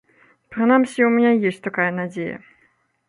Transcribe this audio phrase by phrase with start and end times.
[0.53, 2.37] Прынамсі, у мяне ёсць такая надзея.